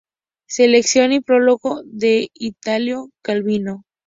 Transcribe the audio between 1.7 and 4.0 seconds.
de Italo Calvino.